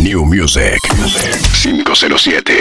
New 0.00 0.24
Music 0.24 0.78
507. 1.52 2.54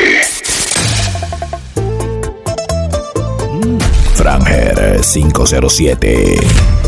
Franger 4.14 5.02
507. 5.04 6.87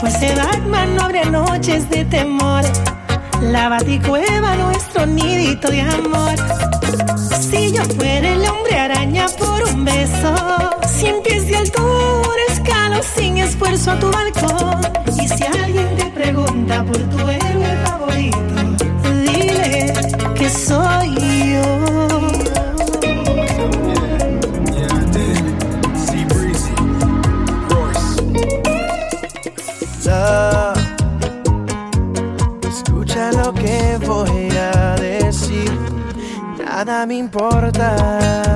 Fuese 0.00 0.32
Batman 0.36 0.94
no 0.94 1.02
habrá 1.02 1.24
noches 1.24 1.90
de 1.90 2.04
temor. 2.04 2.62
La 3.42 3.68
baticueva, 3.68 4.54
nuestro 4.56 5.06
nidito 5.06 5.68
de 5.70 5.80
amor. 5.80 6.34
Si 7.40 7.72
yo 7.72 7.82
fuera 7.96 8.28
el 8.32 8.44
hombre 8.48 8.78
araña 8.78 9.26
por 9.38 9.64
un 9.64 9.84
beso, 9.84 10.34
cien 10.86 11.16
pies 11.24 11.48
de 11.48 11.56
altura, 11.56 12.42
escalo 12.48 13.02
sin 13.02 13.38
esfuerzo 13.38 13.90
a 13.90 13.98
tu 13.98 14.10
balcón. 14.10 14.80
Y 15.20 15.28
si 15.28 15.42
alguien 15.42 15.96
te 15.96 16.04
pregunta 16.06 16.84
por 16.84 16.98
tu 16.98 17.16
importa. 37.28 38.47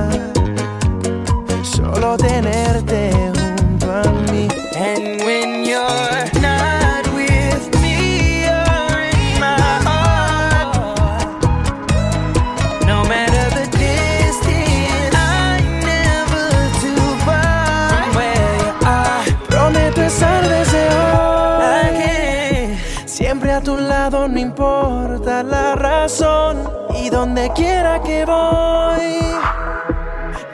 donde 27.13 27.51
quiera 27.53 28.01
que 28.01 28.25
voy, 28.25 29.19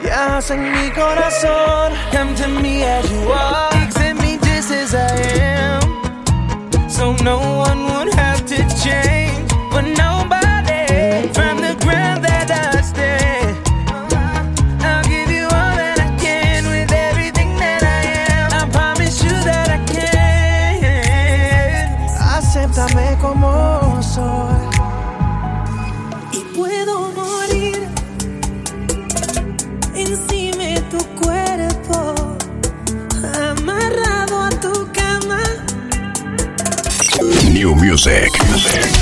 you 0.01 0.03
yes, 0.03 0.51
in 0.51 0.71
mi 0.73 0.91
corazón. 0.91 1.93
Come 2.11 2.35
to 2.35 2.47
me 2.49 2.83
as 2.83 3.09
you 3.09 3.31
are. 3.31 3.38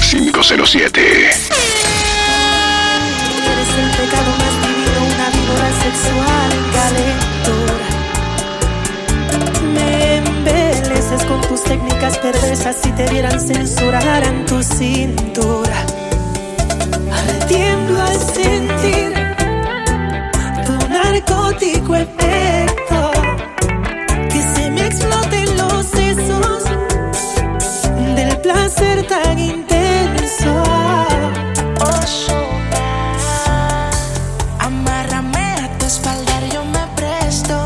507. 0.10 1.02
Eres 1.02 1.42
el 3.78 3.90
pecado 3.92 4.32
más 4.38 4.54
divino, 4.64 5.00
una 5.04 5.28
víbora 5.36 5.70
sexual 5.84 6.50
calentura. 6.78 7.88
Me 9.74 9.92
embeleces 10.16 11.22
con 11.26 11.42
tus 11.42 11.62
técnicas 11.64 12.18
perversas 12.20 12.78
si 12.82 12.90
te 12.94 13.06
vieran 13.10 13.38
censurar 13.38 14.24
en 14.24 14.46
tu 14.46 14.64
cintura. 14.64 15.86
Ardiendo 17.12 18.02
al 18.02 18.18
sentir 18.18 19.14
tu 20.66 20.88
narcótico 20.88 21.96
efecto. 21.96 22.47
respaldar 35.98 36.44
yo 36.54 36.64
me 36.64 36.86
presto. 36.96 37.66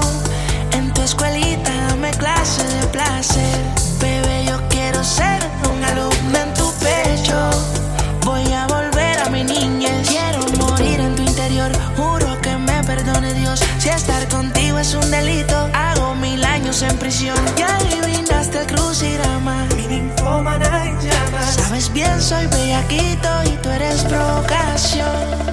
En 0.72 0.94
tu 0.94 1.02
escuelita 1.02 1.72
dame 1.88 2.12
clase 2.12 2.64
de 2.64 2.88
placer. 2.88 3.60
Bebé, 4.00 4.46
yo 4.46 4.58
quiero 4.70 5.04
ser 5.04 5.40
un 5.70 5.84
alumno 5.84 6.38
en 6.46 6.54
tu 6.54 6.72
pecho. 6.80 7.38
Voy 8.26 8.46
a 8.54 8.68
volver 8.68 9.20
a 9.20 9.30
mi 9.30 9.44
niñez. 9.44 10.08
Quiero 10.08 10.40
morir 10.66 11.00
en 11.02 11.16
tu 11.16 11.24
interior. 11.24 11.72
Juro 11.98 12.40
que 12.42 12.56
me 12.56 12.82
perdone 12.84 13.34
Dios. 13.34 13.60
Si 13.80 13.90
estar 13.90 14.26
contigo 14.30 14.80
es 14.80 14.94
un 14.94 15.12
delito, 15.12 15.70
hago 15.74 16.16
mil 16.16 16.44
años 16.46 16.82
en 16.84 16.98
prisión. 16.98 17.38
Ya 17.58 17.76
adivinaste 17.76 18.62
el 18.62 18.68
crucigrama. 18.68 19.66
Mi. 19.76 20.10
Sabes 21.58 21.92
bien, 21.92 22.22
soy 22.22 22.48
bellaquito 22.48 23.30
y 23.46 23.58
tú 23.58 23.70
eres 23.70 24.04
provocación. 24.04 25.51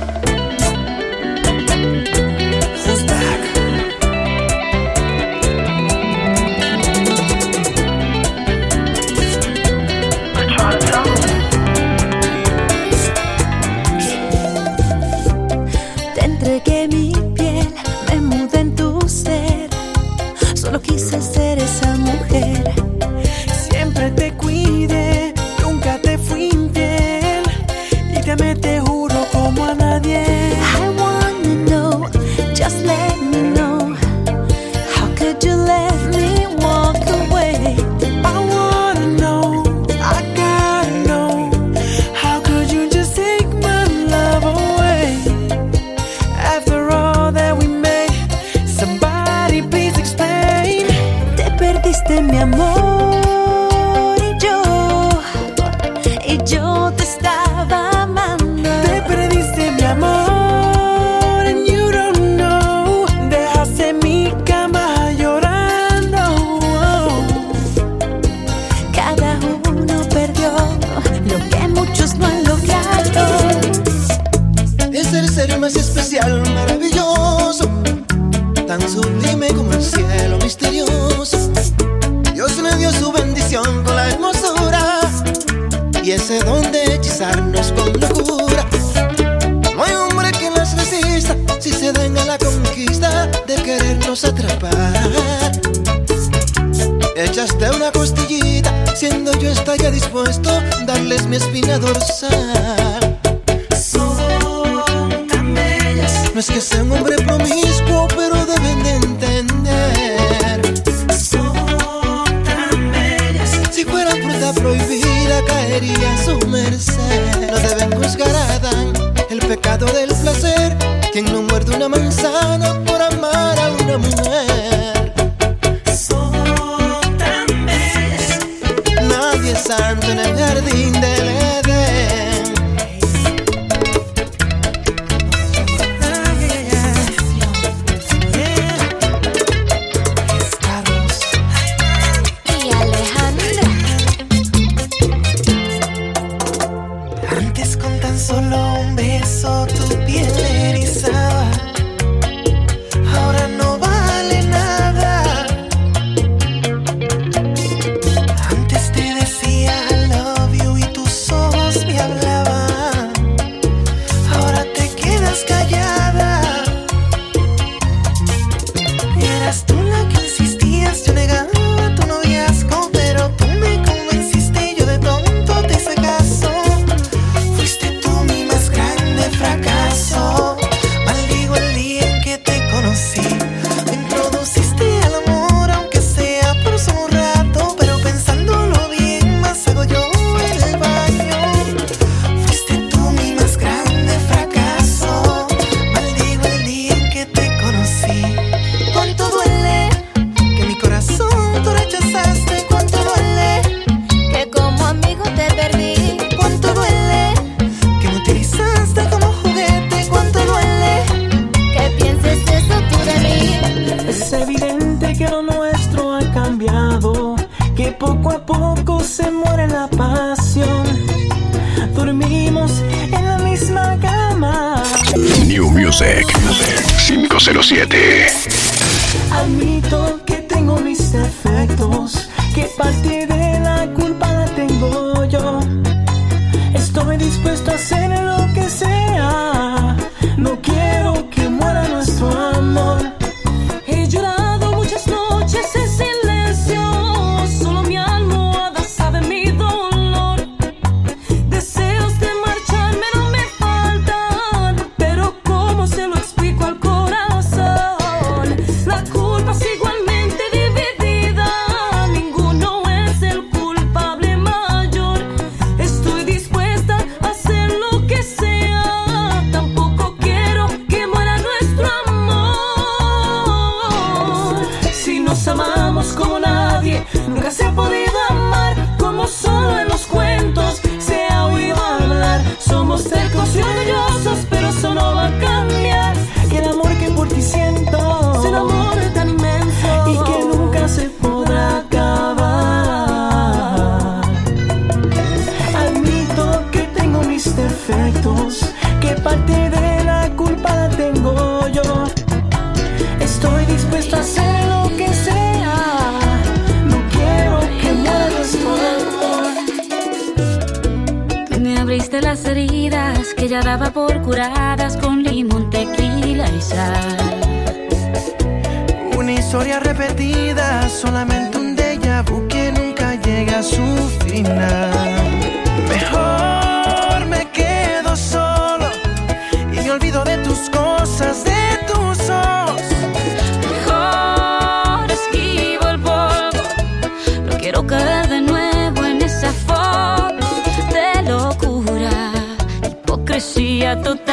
Я 343.88 343.97
тут 343.97 344.27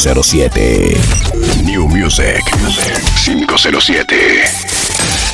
507. 0.00 0.96
New 1.62 1.86
Music 1.86 2.42
507. 3.46 5.33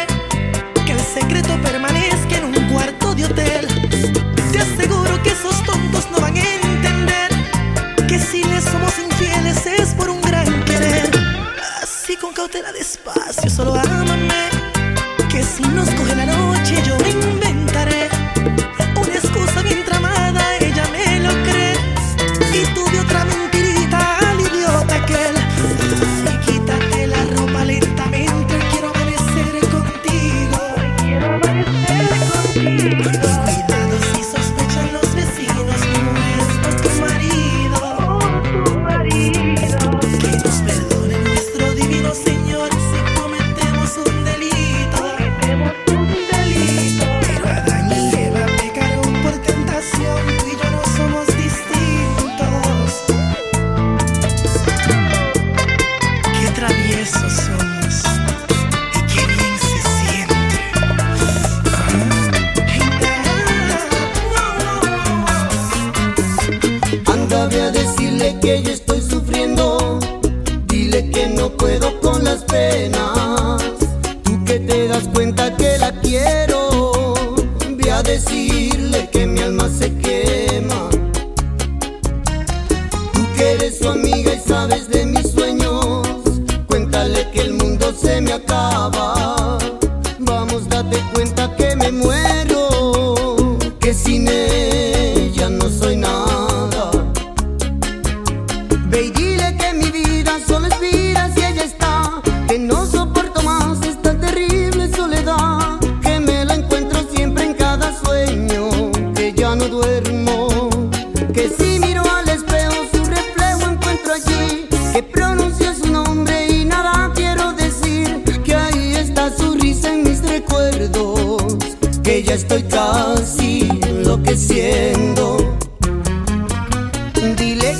Dile 127.21 127.70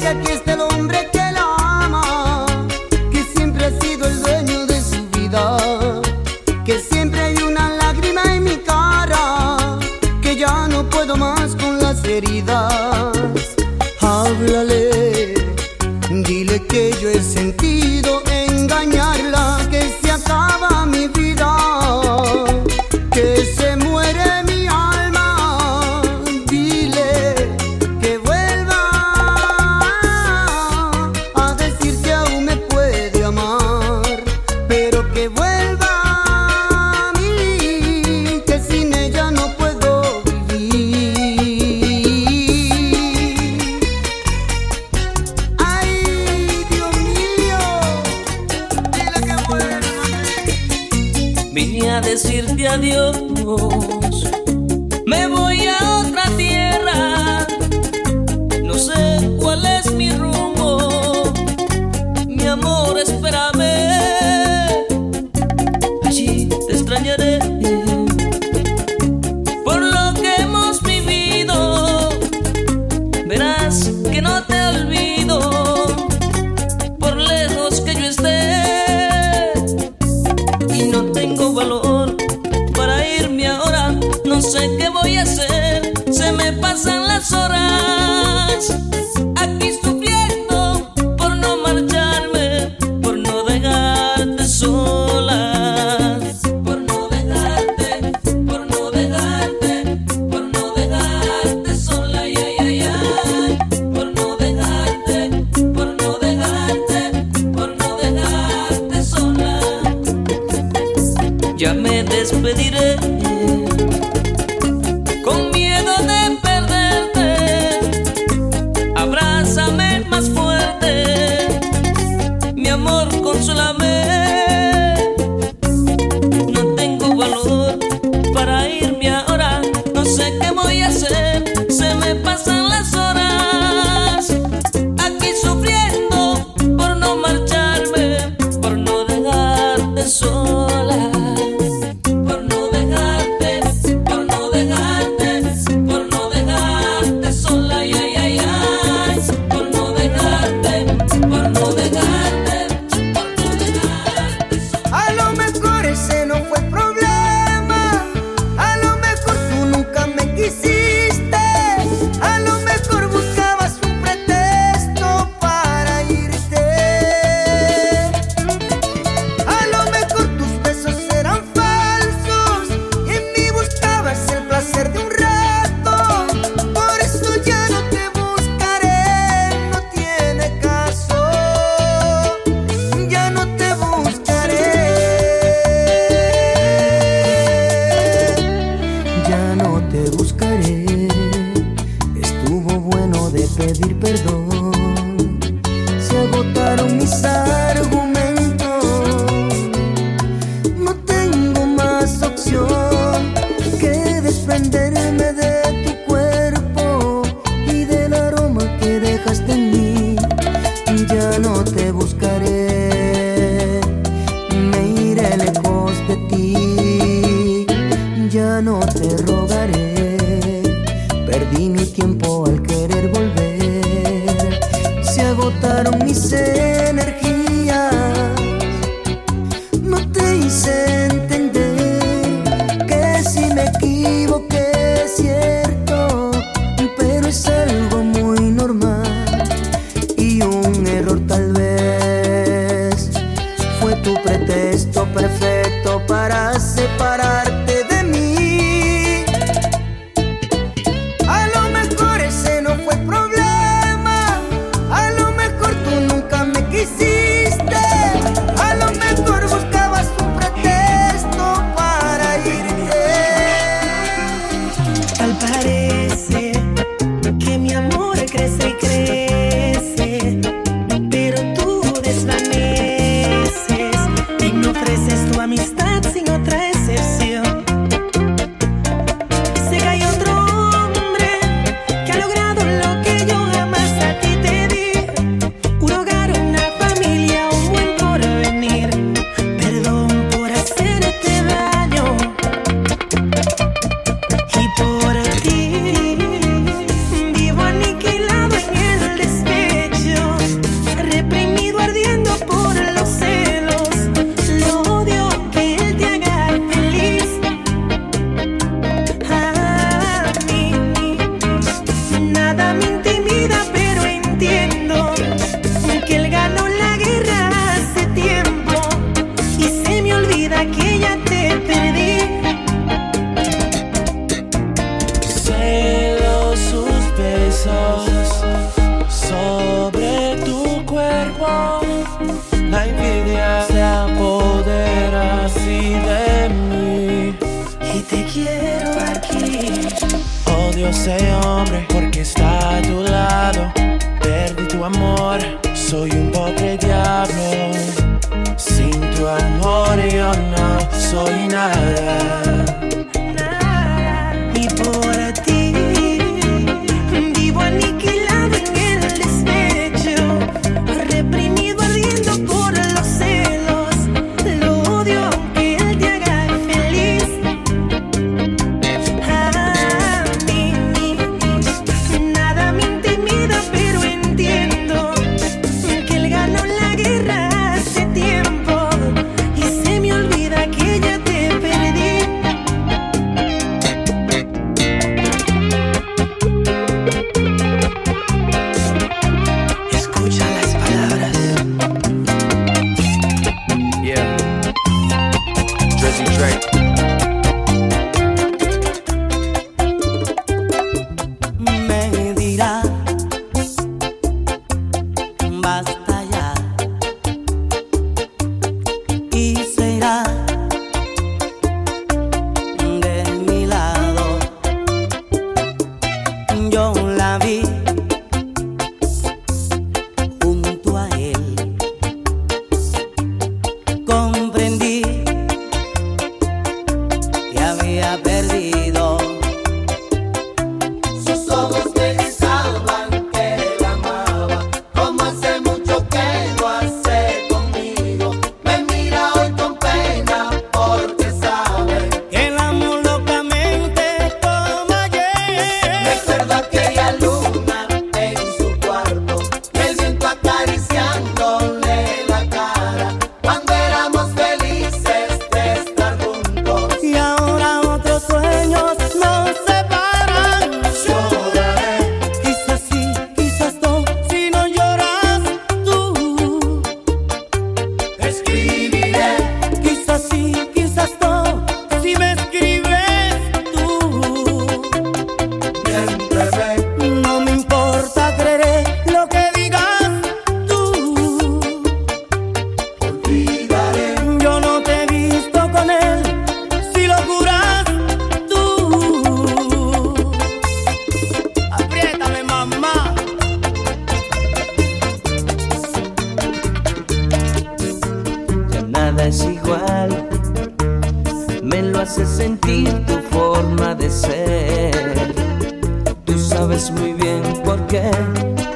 Tú 506.25 506.37
sabes 506.37 506.91
muy 506.91 507.13
bien 507.13 507.41
por 507.63 507.85
qué 507.87 508.09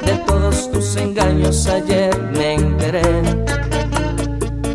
de 0.04 0.16
todos 0.26 0.70
tus 0.70 0.96
engaños 0.96 1.66
ayer 1.66 2.16
me 2.32 2.54
enteré. 2.54 3.02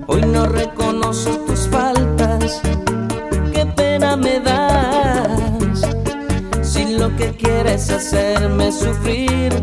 Hoy 0.08 0.22
no 0.22 0.46
reconozco 0.46 1.32
tus 1.48 1.68
faltas, 1.68 2.62
qué 3.54 3.66
pena 3.66 4.16
me 4.16 4.40
das. 4.40 5.82
Si 6.62 6.98
lo 6.98 7.16
que 7.16 7.32
quieres 7.32 7.90
hacerme 7.90 8.72
sufrir, 8.72 9.54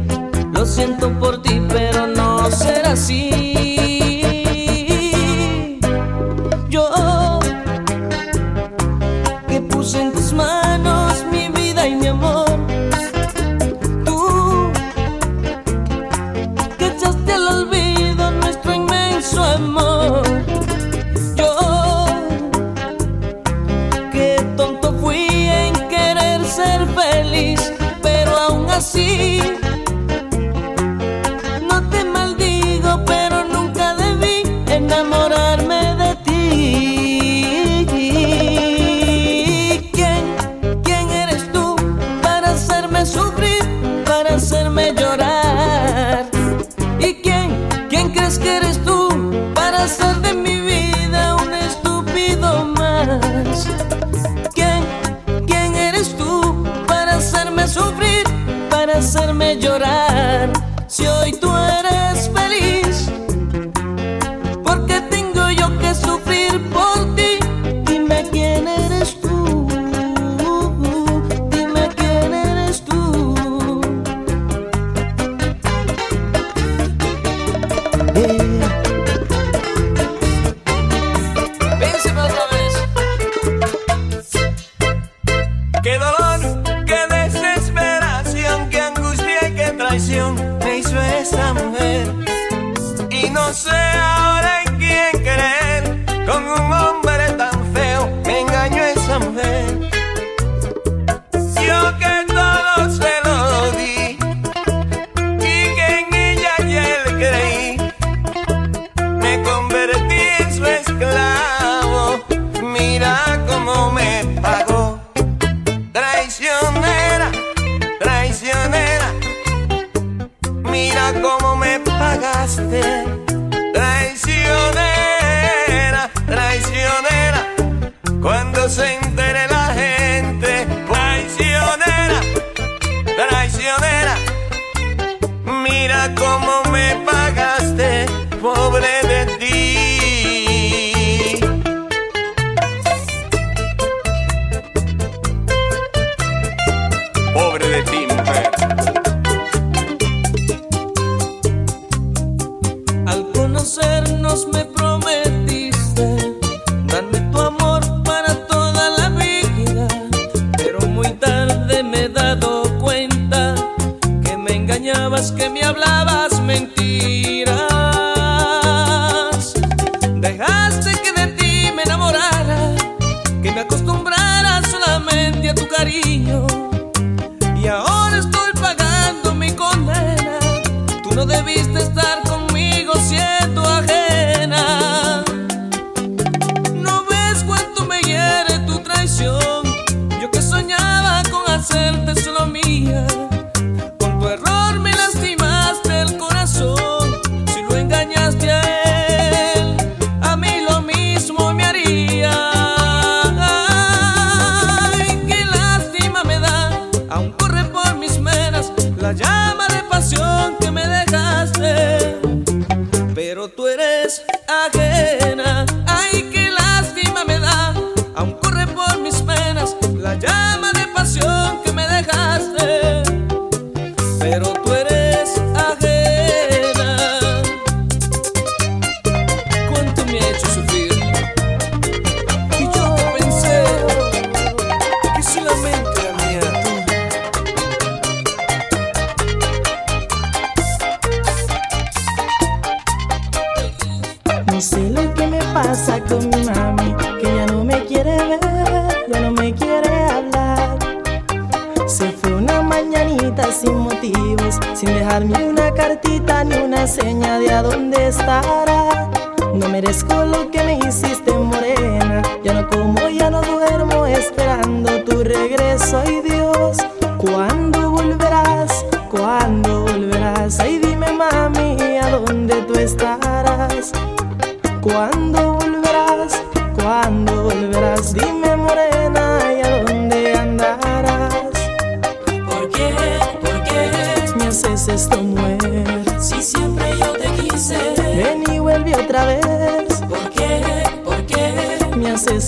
lo 0.53 0.65
siento 0.65 1.11
por 1.19 1.43
ti, 1.43 1.61
pero 1.69 2.07
no 2.07 2.51
será 2.51 2.93
así. 2.93 3.48
hacerme 58.99 59.57
llorar. 59.59 60.58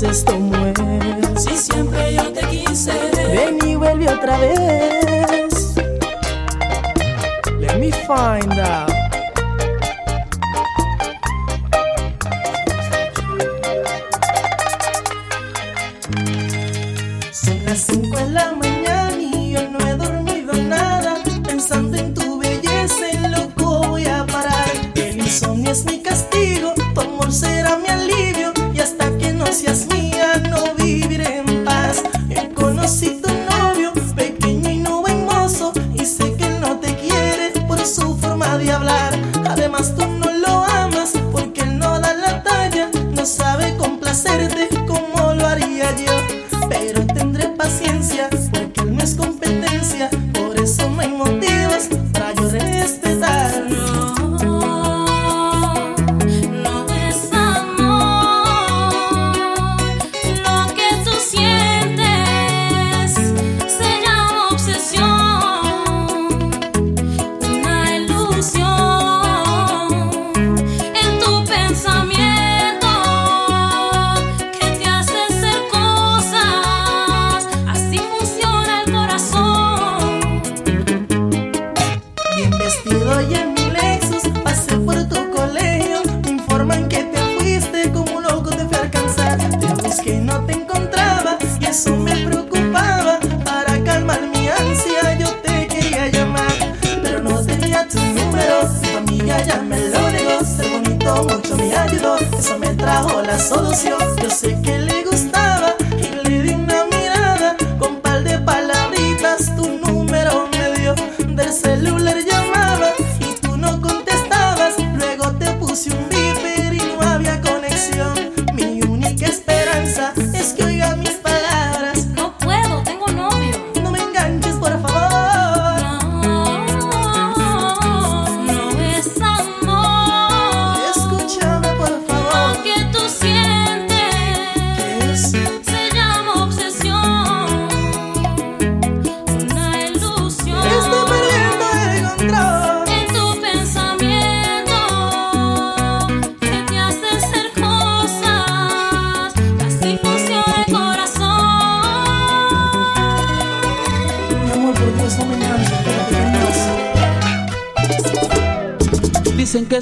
Si 0.00 1.56
siempre 1.58 2.14
yo 2.14 2.32
te 2.32 2.40
quise, 2.48 2.90
ven 3.34 3.58
y 3.68 3.74
vuelve 3.74 4.08
otra 4.08 4.38
vez. 4.38 4.89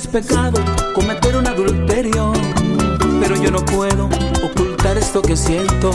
pecado 0.09 0.59
cometer 0.94 1.36
un 1.36 1.46
adulterio, 1.46 2.32
pero 3.20 3.36
yo 3.36 3.50
no 3.50 3.64
puedo 3.64 4.09
ocultar 4.42 4.96
esto 4.96 5.20
que 5.20 5.36
siento, 5.36 5.90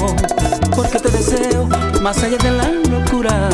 porque 0.76 1.00
te 1.00 1.10
deseo 1.10 1.68
más 2.02 2.22
allá 2.24 2.38
de 2.38 2.52
la 2.52 2.70
locura 2.92 3.50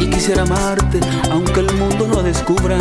y 0.00 0.10
quisiera 0.10 0.42
amarte 0.42 1.00
aunque 1.30 1.60
el 1.60 1.72
mundo 1.74 2.08
lo 2.08 2.22
descubra. 2.22 2.78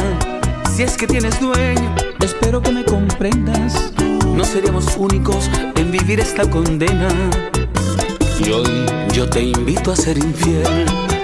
Si 0.76 0.84
es 0.84 0.98
que 0.98 1.08
tienes 1.08 1.40
dueño, 1.40 1.96
espero 2.22 2.62
que 2.62 2.72
me 2.72 2.84
comprendas. 2.84 3.94
No 4.36 4.44
seríamos 4.44 4.98
únicos 4.98 5.50
en 5.76 5.92
vivir 5.92 6.20
esta 6.20 6.50
condena. 6.50 7.08
Y 8.40 8.50
hoy 8.50 8.86
yo 9.14 9.30
te 9.30 9.42
invito 9.42 9.92
a 9.92 9.96
ser 9.96 10.18
infiel. 10.18 11.15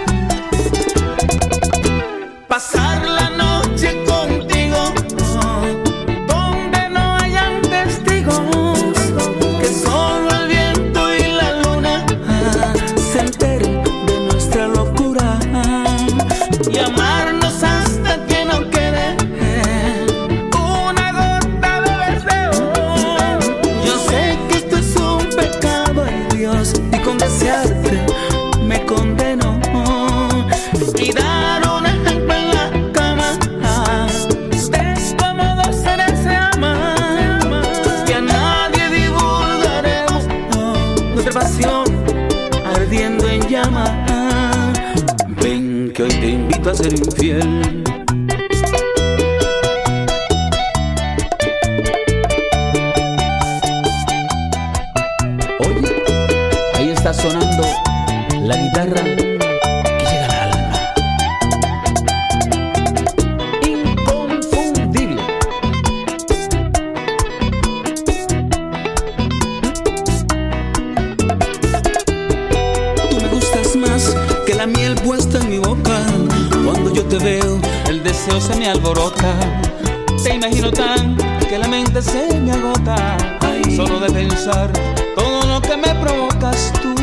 solo 83.76 84.00
de 84.00 84.12
pensar 84.12 84.72
todo 85.16 85.46
lo 85.46 85.62
que 85.62 85.76
me 85.78 85.94
provocas 85.96 86.72
tú. 86.82 86.94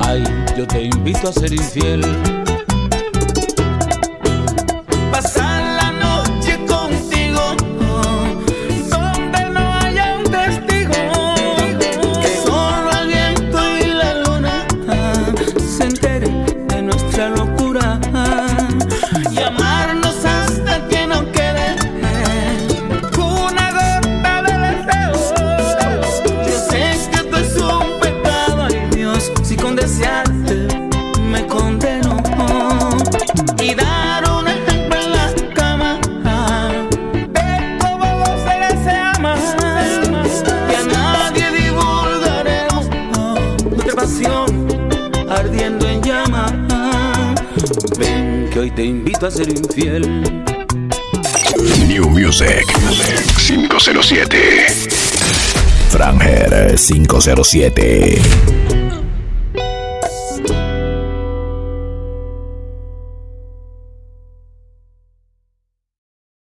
Ay, 0.00 0.24
yo 0.56 0.66
te 0.66 0.82
invito 0.84 1.28
a 1.28 1.32
ser 1.32 1.52
infiel 1.52 2.02
invito 48.86 49.26
a 49.26 49.30
ser 49.30 49.48
infiel. 49.48 50.22
New 51.86 52.08
Music 52.08 52.64
507. 53.36 54.38
Franger 55.88 56.78
507. 56.78 58.85